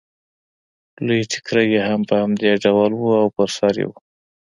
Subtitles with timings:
[1.05, 3.91] لوی ټکری یې هم په همدې ډول و او پر سر یې و